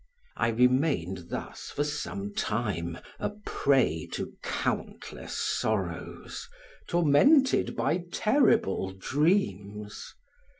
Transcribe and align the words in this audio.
I 0.35 0.47
remained 0.47 1.29
thus 1.29 1.69
for 1.75 1.83
some 1.83 2.33
time 2.33 2.97
a 3.19 3.29
prey 3.45 4.07
to 4.13 4.33
countless 4.41 5.37
sorrows, 5.37 6.49
tormented 6.89 7.75
by 7.75 8.05
terrible 8.11 8.93
dreams. 8.93 10.15